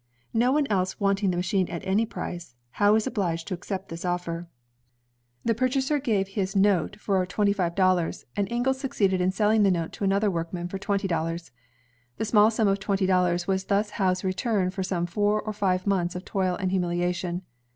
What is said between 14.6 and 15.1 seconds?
for some